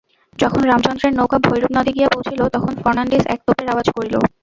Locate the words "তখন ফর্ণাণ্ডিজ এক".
2.55-3.39